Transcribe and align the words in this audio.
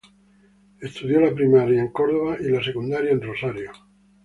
Estudió 0.81 1.19
la 1.19 1.31
primaria 1.35 1.79
en 1.79 1.91
Córdoba 1.91 2.37
y 2.39 2.45
la 2.49 2.63
secundaria 2.63 3.11
en 3.11 3.21
Rosario. 3.21 3.71